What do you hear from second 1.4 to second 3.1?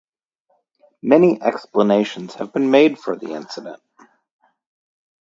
explanations have been made